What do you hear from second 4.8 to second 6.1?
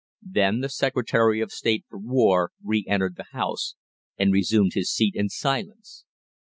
seat in silence.